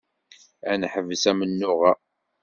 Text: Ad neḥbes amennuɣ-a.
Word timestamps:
Ad 0.71 0.77
neḥbes 0.79 1.23
amennuɣ-a. 1.31 1.91